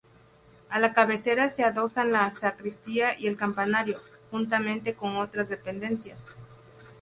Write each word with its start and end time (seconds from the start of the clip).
A 0.69 0.79
la 0.79 0.93
cabecera 0.95 1.49
se 1.51 1.63
adosan 1.63 2.11
la 2.11 2.31
sacristía 2.31 3.19
y 3.19 3.27
el 3.27 3.37
campanario, 3.37 4.01
juntamente 4.31 4.95
con 4.95 5.15
otras 5.17 5.47
dependencias. 5.47 6.25